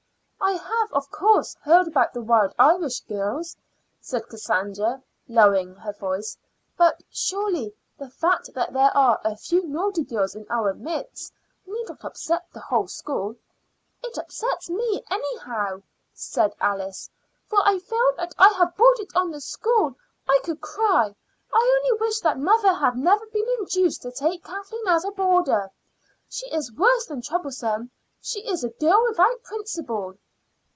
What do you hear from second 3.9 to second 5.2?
said Cassandra,